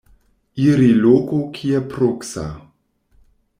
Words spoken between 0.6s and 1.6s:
Iri loko